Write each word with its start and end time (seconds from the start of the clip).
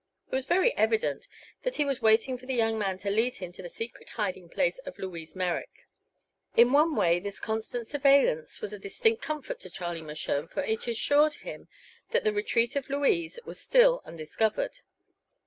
It 0.31 0.33
was 0.33 0.47
very 0.47 0.75
evident 0.77 1.27
that 1.61 1.75
he 1.75 1.85
was 1.85 2.01
waiting 2.01 2.35
for 2.35 2.47
the 2.47 2.55
young 2.55 2.79
man 2.79 2.97
to 3.05 3.11
lead 3.11 3.35
him 3.37 3.51
to 3.51 3.61
the 3.61 3.69
secret 3.69 4.09
hiding 4.09 4.49
place 4.49 4.79
of 4.79 4.97
Louise 4.97 5.35
Merrick. 5.35 5.85
In 6.57 6.71
one 6.71 6.95
way 6.95 7.19
this 7.19 7.39
constant 7.39 7.85
surveillance 7.85 8.61
was 8.61 8.73
a 8.73 8.79
distinct 8.79 9.21
comfort 9.21 9.59
to 9.59 9.69
Charlie 9.69 10.01
Mershone, 10.01 10.47
for 10.47 10.63
it 10.63 10.87
assured 10.87 11.35
him 11.35 11.67
that 12.09 12.23
the 12.23 12.33
retreat 12.33 12.75
of 12.75 12.89
Louise 12.89 13.37
was 13.45 13.59
still 13.59 14.01
undiscovered. 14.03 14.79